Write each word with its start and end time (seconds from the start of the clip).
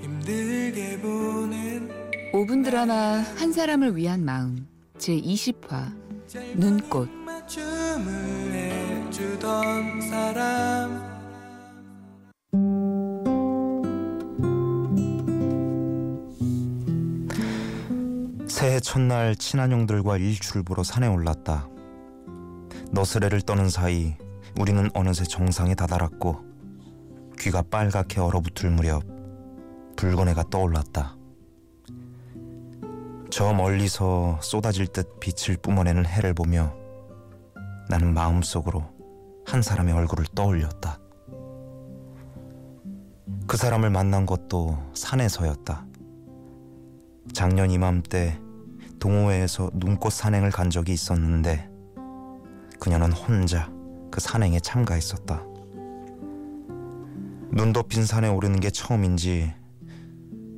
힘들게 0.00 0.98
보낸 1.00 1.88
5분 2.32 2.64
드라마 2.64 2.94
한 3.36 3.52
사람을 3.52 3.96
위한 3.96 4.24
마음 4.24 4.66
제 4.98 5.16
20화 5.16 5.92
눈꽃 6.56 7.21
맞춤을 7.92 8.52
해주던 8.54 10.00
사람 10.00 11.12
새해 18.48 18.80
첫날 18.80 19.36
친한 19.36 19.72
형들과 19.72 20.16
일출을 20.16 20.62
보러 20.62 20.82
산에 20.82 21.06
올랐다. 21.08 21.68
너스레를 22.92 23.42
떠는 23.42 23.68
사이 23.68 24.14
우리는 24.58 24.88
어느새 24.94 25.24
정상에 25.24 25.74
다다랐고 25.74 26.40
귀가 27.38 27.62
빨갛게 27.62 28.20
얼어붙을 28.20 28.70
무렵 28.70 29.02
붉은 29.96 30.28
해가 30.28 30.44
떠올랐다. 30.50 31.16
저 33.30 33.52
멀리서 33.52 34.38
쏟아질 34.42 34.86
듯 34.86 35.18
빛을 35.20 35.56
뿜어내는 35.56 36.06
해를 36.06 36.34
보며 36.34 36.81
나는 37.88 38.14
마음속으로 38.14 38.84
한 39.44 39.62
사람의 39.62 39.94
얼굴을 39.94 40.26
떠올렸다. 40.34 40.98
그 43.46 43.56
사람을 43.56 43.90
만난 43.90 44.24
것도 44.24 44.78
산에서였다. 44.94 45.86
작년 47.32 47.70
이맘때 47.70 48.40
동호회에서 48.98 49.70
눈꽃 49.74 50.12
산행을 50.12 50.50
간 50.50 50.70
적이 50.70 50.92
있었는데 50.92 51.68
그녀는 52.80 53.12
혼자 53.12 53.70
그 54.10 54.20
산행에 54.20 54.60
참가했었다. 54.60 55.44
눈 57.50 57.72
덮인 57.72 58.06
산에 58.06 58.28
오르는 58.28 58.60
게 58.60 58.70
처음인지 58.70 59.52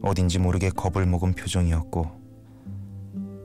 어딘지 0.02 0.38
모르게 0.38 0.70
겁을 0.70 1.06
먹은 1.06 1.32
표정이었고 1.32 2.24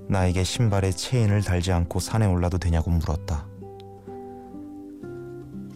나에게 0.10 0.44
신발에 0.44 0.92
체인을 0.92 1.42
달지 1.42 1.72
않고 1.72 2.00
산에 2.00 2.26
올라도 2.26 2.58
되냐고 2.58 2.92
물었다. 2.92 3.49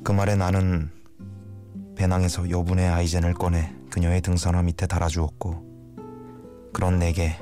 그 0.03 0.11
말에 0.11 0.35
나는 0.35 0.89
배낭에서 1.95 2.49
여분의 2.49 2.89
아이젠을 2.89 3.33
꺼내 3.35 3.73
그녀의 3.89 4.19
등산화 4.19 4.61
밑에 4.63 4.85
달아주었고 4.85 6.71
그런 6.73 6.99
내게 6.99 7.37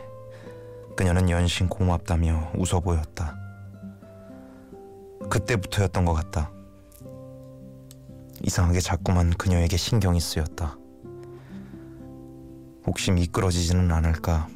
그녀는 0.95 1.31
연신 1.31 1.67
고맙다며 1.67 2.51
웃어 2.55 2.81
보였다. 2.81 3.35
그때부터였던 5.27 6.05
것 6.05 6.13
같다. 6.13 6.51
이상하게 8.43 8.79
자꾸만 8.79 9.31
그녀에게 9.31 9.75
신경이 9.75 10.19
쓰였다. 10.19 10.77
혹시 12.85 13.11
미끄러지지는 13.11 13.91
않을까? 13.91 14.47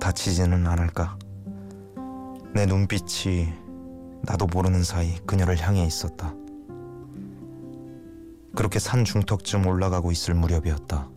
다치지는 0.00 0.66
않을까? 0.66 1.18
내 2.54 2.64
눈빛이 2.64 3.52
나도 4.22 4.46
모르는 4.46 4.84
사이 4.84 5.16
그녀를 5.26 5.60
향해 5.60 5.84
있었다. 5.84 6.34
그렇게 8.58 8.80
산 8.80 9.04
중턱쯤 9.04 9.68
올라가고 9.68 10.10
있을 10.10 10.34
무렵이었다. 10.34 11.08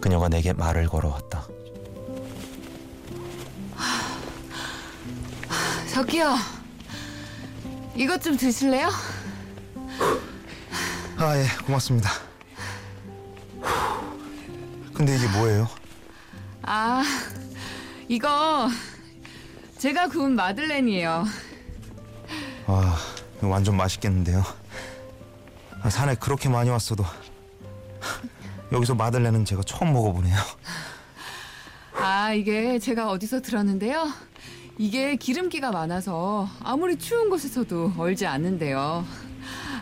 그녀가 0.00 0.28
내게 0.28 0.52
말을 0.52 0.88
걸어왔다. 0.88 1.46
저기요 5.92 6.34
이것 7.94 8.20
좀 8.20 8.36
드실래요? 8.36 8.88
아, 11.16 11.38
예, 11.38 11.46
고맙습니다. 11.64 12.10
근데 14.92 15.14
이게 15.14 15.28
뭐예요? 15.28 15.68
아 16.62 17.04
이거 18.08 18.68
제가 19.78 20.08
구운 20.08 20.34
마들렌이에요 20.34 21.24
아, 22.66 22.98
완전 23.42 23.76
맛있겠는데요. 23.76 24.42
아, 25.82 25.90
산에 25.90 26.14
그렇게 26.16 26.48
많이 26.48 26.70
왔어도 26.70 27.04
여기서 28.72 28.94
마들렌은 28.94 29.44
제가 29.44 29.62
처음 29.64 29.92
먹어보네요. 29.92 30.36
아 31.94 32.32
이게 32.32 32.78
제가 32.78 33.10
어디서 33.10 33.40
들었는데요 33.42 34.08
이게 34.78 35.16
기름기가 35.16 35.72
많아서 35.72 36.48
아무리 36.62 36.96
추운 36.96 37.28
곳에서도 37.28 37.94
얼지 37.98 38.24
않는데요 38.24 39.04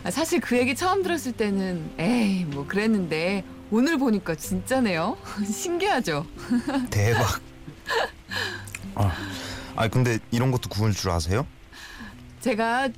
아, 0.03 0.09
사실 0.11 0.39
그 0.39 0.57
얘기 0.57 0.75
처음 0.75 1.03
들었을 1.03 1.33
때는 1.33 1.91
에이 1.99 2.45
뭐 2.45 2.65
그랬는데 2.65 3.43
오늘 3.69 3.99
보니까 3.99 4.33
진짜네요 4.33 5.15
신기하죠 5.45 6.25
대박. 6.89 7.39
아, 8.95 9.11
아 9.75 9.87
근데 9.87 10.17
이런 10.31 10.49
것도 10.51 10.69
구울 10.69 10.93
줄 10.93 11.11
아세요? 11.11 11.45
제가 12.41 12.89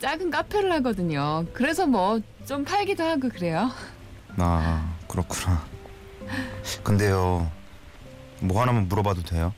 작은 0.00 0.30
카페를 0.30 0.70
하거든요 0.72 1.44
그래서 1.52 1.86
뭐 1.86 2.20
좀 2.46 2.64
팔기도 2.64 3.02
하고 3.02 3.28
그래요 3.28 3.70
아, 4.38 4.94
그렇구나. 5.08 5.64
근데요, 6.84 7.50
뭐 8.40 8.60
하나만 8.60 8.86
물어봐도 8.86 9.22
돼요? 9.22 9.52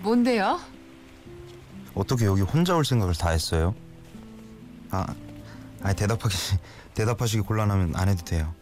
뭔데요? 0.00 0.60
어떻게 1.94 2.24
여기 2.24 2.40
혼자 2.42 2.74
올 2.74 2.84
생각을 2.86 3.14
다 3.14 3.30
했어요? 3.30 3.74
아, 4.90 5.12
아니 5.82 5.94
대답하기 5.96 6.36
대답하시기 6.94 7.42
곤란하면 7.42 7.96
안 7.96 8.08
해도 8.08 8.24
돼요. 8.24 8.54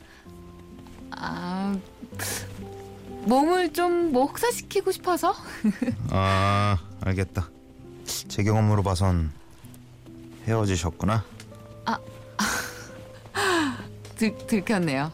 아 1.13 1.77
몸을 3.27 3.73
좀 3.73 4.11
뭐 4.13 4.25
혹사시키고 4.27 4.91
싶어서 4.93 5.35
아, 6.11 6.79
알겠다. 7.03 7.51
제 8.07 8.43
경험으로 8.43 8.83
봐선 8.83 9.31
헤어지셨구나. 10.47 11.25
들, 14.17 14.35
들켰네요 14.47 15.13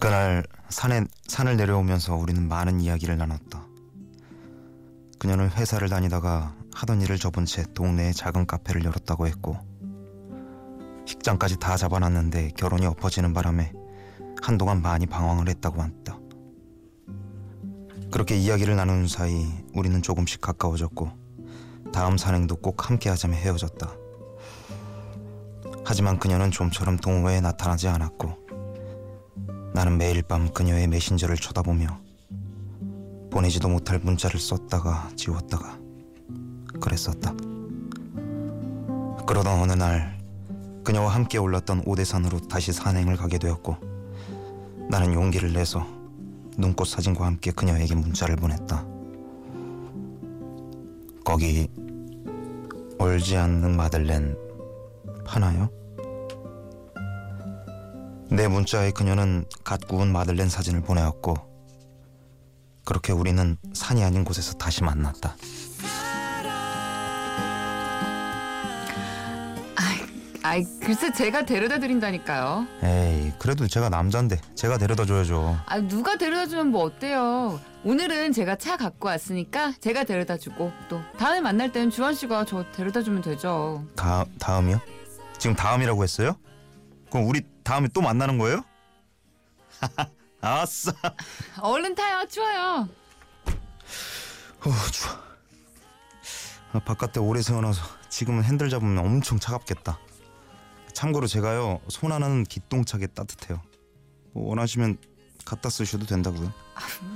그날 0.00 0.44
산에 0.70 1.04
산을 1.28 1.58
내려오면서 1.58 2.16
우리는 2.16 2.48
많은 2.48 2.80
이야기를 2.80 3.18
나눴다. 3.18 3.66
그녀는 5.18 5.50
회사를 5.50 5.88
다니다가 5.88 6.54
하던 6.74 7.02
일을 7.02 7.18
접은 7.18 7.44
채 7.44 7.64
동네에 7.74 8.12
작은 8.12 8.46
카페를 8.46 8.84
열었다고 8.84 9.26
했고 9.26 9.58
식장까지 11.06 11.58
다 11.58 11.76
잡아놨는데 11.76 12.52
결혼이 12.56 12.86
엎어지는 12.86 13.32
바람에 13.34 13.72
한동안 14.42 14.82
많이 14.82 15.06
방황을 15.06 15.48
했다고 15.48 15.82
한다. 15.82 16.18
그렇게 18.12 18.36
이야기를 18.36 18.76
나누는 18.76 19.08
사이 19.08 19.50
우리는 19.74 20.02
조금씩 20.02 20.42
가까워졌고 20.42 21.10
다음 21.94 22.18
산행도 22.18 22.56
꼭 22.56 22.90
함께 22.90 23.08
하자며 23.08 23.36
헤어졌다. 23.36 23.90
하지만 25.82 26.18
그녀는 26.18 26.50
좀처럼 26.50 26.98
동호회에 26.98 27.40
나타나지 27.40 27.88
않았고 27.88 28.36
나는 29.72 29.96
매일 29.96 30.22
밤 30.22 30.52
그녀의 30.52 30.88
메신저를 30.88 31.36
쳐다보며 31.36 31.86
보내지도 33.30 33.70
못할 33.70 33.98
문자를 33.98 34.38
썼다가 34.38 35.08
지웠다가 35.16 35.78
그랬었다. 36.82 37.32
그러던 39.26 39.58
어느 39.58 39.72
날 39.72 40.18
그녀와 40.84 41.14
함께 41.14 41.38
올랐던 41.38 41.84
오대산으로 41.86 42.40
다시 42.40 42.74
산행을 42.74 43.16
가게 43.16 43.38
되었고 43.38 43.78
나는 44.90 45.14
용기를 45.14 45.54
내서 45.54 46.01
눈꽃 46.58 46.86
사진과 46.86 47.26
함께 47.26 47.50
그녀에게 47.50 47.94
문자를 47.94 48.36
보냈다. 48.36 48.86
거기 51.24 51.68
얼지 52.98 53.36
않는 53.36 53.76
마들렌 53.76 54.36
파나요? 55.24 55.70
내 58.30 58.48
문자에 58.48 58.92
그녀는 58.92 59.44
갓 59.64 59.86
구운 59.86 60.12
마들렌 60.12 60.48
사진을 60.48 60.80
보내왔고 60.82 61.34
그렇게 62.84 63.12
우리는 63.12 63.56
산이 63.74 64.02
아닌 64.02 64.24
곳에서 64.24 64.54
다시 64.54 64.82
만났다. 64.82 65.36
아이 70.44 70.64
글쎄 70.80 71.12
제가 71.12 71.44
데려다 71.44 71.78
드린다니까요. 71.78 72.66
에이 72.82 73.32
그래도 73.38 73.66
제가 73.68 73.88
남잔데 73.88 74.40
제가 74.56 74.76
데려다 74.76 75.04
줘야죠. 75.04 75.58
아 75.66 75.78
누가 75.80 76.16
데려다 76.16 76.46
주면 76.46 76.68
뭐 76.68 76.82
어때요? 76.84 77.60
오늘은 77.84 78.32
제가 78.32 78.56
차 78.56 78.76
갖고 78.76 79.08
왔으니까 79.08 79.72
제가 79.80 80.04
데려다 80.04 80.36
주고 80.36 80.72
또 80.88 81.00
다음에 81.18 81.40
만날 81.40 81.70
때는 81.70 81.90
주원 81.90 82.14
씨가 82.14 82.44
저 82.44 82.64
데려다 82.72 83.02
주면 83.02 83.22
되죠. 83.22 83.84
다 83.94 84.24
다음이요? 84.40 84.80
지금 85.38 85.54
다음이라고 85.54 86.02
했어요? 86.02 86.36
그럼 87.10 87.28
우리 87.28 87.42
다음에 87.62 87.88
또 87.94 88.00
만나는 88.00 88.38
거예요? 88.38 88.64
아싸. 90.40 90.92
얼른 91.60 91.94
타요. 91.94 92.24
추워요. 92.28 92.88
어 94.64 94.70
추워. 94.90 95.14
아, 96.72 96.78
바깥에 96.80 97.20
오래 97.20 97.42
세워놔서 97.42 97.80
지금은 98.08 98.42
핸들 98.44 98.70
잡으면 98.70 98.98
엄청 98.98 99.38
차갑겠다. 99.38 99.98
참고로 101.02 101.26
제가요 101.26 101.80
손 101.88 102.12
하나는 102.12 102.44
기똥차게 102.44 103.08
따뜻해요. 103.08 103.60
뭐 104.34 104.50
원하시면 104.50 104.98
갖다 105.44 105.68
쓰셔도 105.68 106.06
된다고요. 106.06 106.52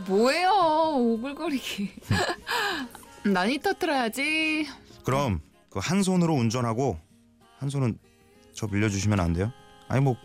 뭐예요? 0.08 0.50
오글거리기. 0.96 1.94
난이 3.32 3.60
터트려야지. 3.60 4.66
그럼 5.04 5.40
그 5.70 5.78
한 5.78 6.02
손으로 6.02 6.34
운전하고 6.34 6.98
한 7.58 7.68
손은 7.68 7.96
저 8.54 8.66
빌려주시면 8.66 9.20
안 9.20 9.32
돼요? 9.34 9.52
아니 9.86 10.00
뭐 10.00 10.16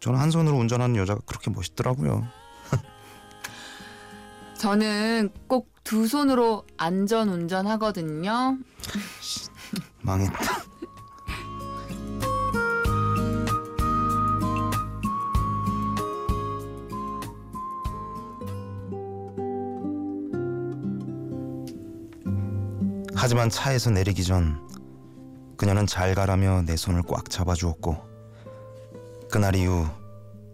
저는 0.00 0.18
한 0.18 0.32
손으로 0.32 0.56
운전하는 0.56 0.96
여자가 0.96 1.20
그렇게 1.24 1.48
멋있더라고요. 1.50 2.26
저는 4.58 5.30
꼭 5.46 5.70
두 5.84 6.06
손으로 6.06 6.64
안전 6.76 7.28
운전하거든요. 7.28 8.56
망했다. 10.00 10.61
하지만 23.14 23.50
차에서 23.50 23.90
내리기 23.90 24.24
전 24.24 24.60
그녀는 25.56 25.86
잘 25.86 26.14
가라며 26.14 26.62
내 26.62 26.76
손을 26.76 27.02
꽉 27.02 27.28
잡아주었고 27.30 27.96
그날 29.30 29.54
이후 29.54 29.86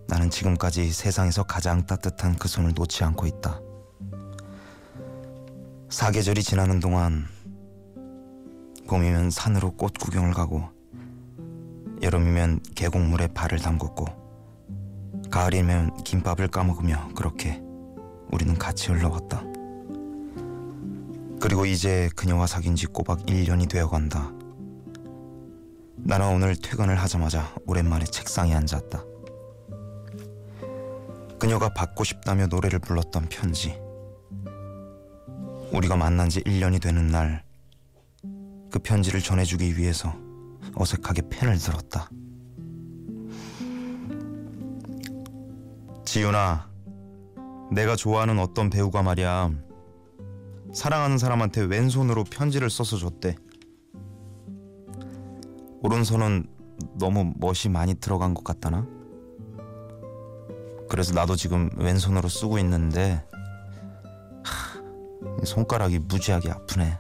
나는 0.07 0.31
지금까지 0.31 0.91
세상에서 0.91 1.45
가장 1.45 1.87
따뜻한 1.87 2.37
그 2.37 2.49
손을 2.49 2.73
놓지 2.75 3.05
않고 3.05 3.27
있다. 3.27 3.61
사계절이 5.91 6.43
지나는 6.43 6.81
동안 6.81 7.27
봄이면 8.87 9.31
산으로 9.31 9.73
꽃 9.73 9.93
구경을 9.99 10.33
가고 10.33 10.69
여름이면 12.03 12.61
계곡물에 12.75 13.29
발을 13.29 13.59
담궜고 13.59 15.31
가을이면 15.31 16.03
김밥을 16.05 16.49
까먹으며 16.49 17.09
그렇게 17.15 17.63
우리는 18.31 18.57
같이 18.59 18.93
흘러왔다. 18.93 19.48
그리고 21.41 21.65
이제 21.67 22.11
그녀와 22.17 22.47
사귄 22.47 22.75
지 22.75 22.87
꼬박 22.87 23.27
1년이 23.27 23.69
되어 23.69 23.89
간다. 23.89 24.33
나는 25.97 26.35
오늘 26.35 26.57
퇴근을 26.57 26.97
하자마자 26.97 27.55
오랜만에 27.67 28.05
책상에 28.05 28.55
앉았다. 28.55 29.05
그녀가 31.39 31.69
받고 31.69 32.03
싶다며 32.03 32.47
노래를 32.47 32.81
불렀던 32.81 33.29
편지. 33.29 33.79
우리가 35.73 35.97
만난 35.97 36.29
지 36.29 36.41
1년이 36.43 36.83
되는 36.83 37.07
날, 37.09 37.45
그 38.71 38.79
편지를 38.81 39.21
전해주기 39.21 39.79
위해서 39.79 40.15
어색하게 40.75 41.23
펜을 41.31 41.59
들었다. 41.59 42.11
지윤아, 46.05 46.69
내가 47.71 47.95
좋아하는 47.95 48.39
어떤 48.39 48.71
배우가 48.71 49.03
말이야. 49.03 49.68
사랑하는 50.73 51.19
사람한테 51.19 51.63
왼손으로 51.63 52.25
편지를 52.25 52.71
써서 52.71 52.97
줬대. 52.97 53.37
오른손은 55.83 56.47
너무 56.95 57.33
멋이 57.37 57.71
많이 57.71 57.95
들어간 57.95 58.35
것 58.35 58.45
같다나? 58.45 58.87
그래서 60.89 61.15
나도 61.15 61.37
지금 61.37 61.71
왼손으로 61.77 62.29
쓰고 62.29 62.59
있는데 62.59 63.25
하, 64.45 65.45
손가락이 65.45 65.99
무지하게 66.01 66.51
아프네. 66.51 66.99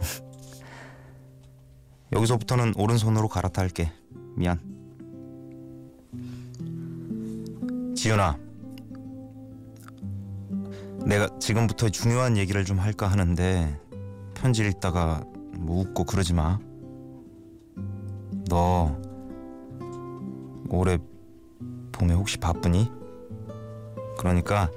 여기서부터는 2.12 2.74
오른손으로 2.76 3.28
갈아탈게. 3.28 3.92
미안. 4.36 4.60
지윤아. 7.96 8.45
내가 11.06 11.28
지금부터 11.38 11.88
중요한 11.88 12.36
얘기를 12.36 12.64
좀 12.64 12.80
할까 12.80 13.06
하는데 13.06 13.80
편지 14.34 14.66
읽다가 14.66 15.22
뭐 15.56 15.82
웃고 15.82 16.02
그러지 16.02 16.34
마. 16.34 16.58
너 18.48 19.00
올해 20.68 20.98
봄에 21.92 22.12
혹시 22.12 22.38
바쁘니? 22.38 22.90
그러니까 24.18 24.68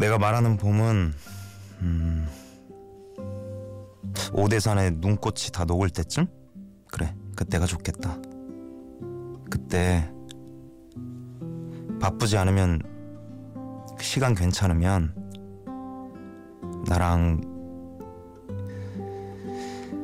내가 0.00 0.16
말하는 0.16 0.56
봄은 0.56 1.12
음 1.82 2.28
오대산에 4.32 4.92
눈꽃이 4.92 5.50
다 5.52 5.66
녹을 5.66 5.90
때쯤? 5.90 6.26
그래 6.90 7.14
그때가 7.36 7.66
좋겠다. 7.66 8.16
그때 9.50 10.10
바쁘지 12.00 12.38
않으면 12.38 12.93
시간 14.00 14.34
괜찮으면 14.34 15.14
나랑 16.86 17.40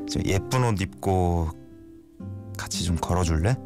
저 0.09 0.21
예쁜 0.25 0.65
옷 0.65 0.81
입고 0.81 1.49
같이 2.59 2.85
좀 2.85 2.97
걸어줄래? 2.97 3.57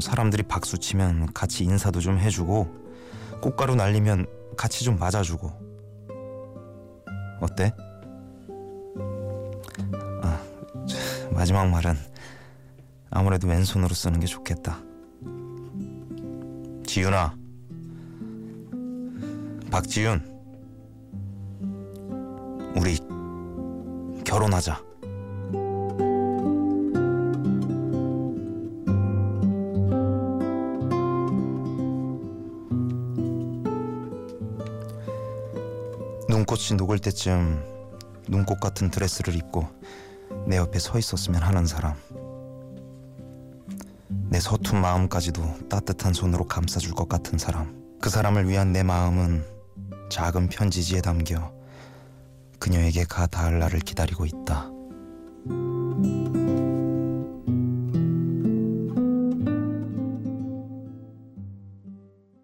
사람들이 0.00 0.44
박수 0.44 0.78
치면 0.78 1.32
같이 1.32 1.64
인사도 1.64 2.00
좀 2.00 2.18
해주고 2.18 2.68
꽃가루 3.42 3.74
날리면 3.74 4.26
같이 4.56 4.84
좀 4.84 4.96
맞아주고 4.98 5.50
어때? 7.40 7.72
아, 10.22 10.40
마지막 11.32 11.68
말은 11.68 11.94
아무래도 13.10 13.48
왼손으로 13.48 13.94
쓰는 13.94 14.20
게 14.20 14.26
좋겠다. 14.26 14.78
지윤아, 16.86 17.37
박지윤, 19.70 20.22
우리 22.74 22.96
결혼하자. 24.24 24.82
눈꽃이 36.28 36.76
녹을 36.78 36.98
때쯤 36.98 37.62
눈꽃 38.28 38.60
같은 38.60 38.90
드레스를 38.90 39.34
입고 39.34 39.66
내 40.46 40.56
옆에 40.56 40.78
서 40.78 40.98
있었으면 40.98 41.42
하는 41.42 41.66
사람. 41.66 41.94
내 44.30 44.40
서툰 44.40 44.80
마음까지도 44.80 45.68
따뜻한 45.68 46.14
손으로 46.14 46.46
감싸줄 46.46 46.94
것 46.94 47.08
같은 47.08 47.38
사람. 47.38 47.78
그 48.00 48.08
사람을 48.08 48.48
위한 48.48 48.72
내 48.72 48.82
마음은 48.82 49.57
작은 50.08 50.48
편지지에 50.48 51.00
담겨 51.00 51.52
그녀에게 52.58 53.04
가 53.04 53.26
닿을 53.26 53.58
날을 53.58 53.80
기다리고 53.80 54.26
있다. 54.26 54.70